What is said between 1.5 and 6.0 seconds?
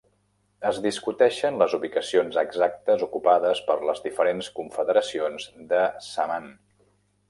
les ubicacions exactes ocupades per les diferents confederacions de